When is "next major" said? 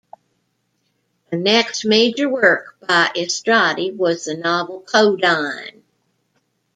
1.37-2.27